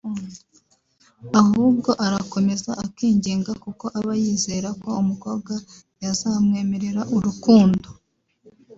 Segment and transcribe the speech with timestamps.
[1.41, 5.53] ahubwo arakomeza akinginga kuko aba yizera ko umukobwa
[6.03, 7.87] yazamwemerera urukundo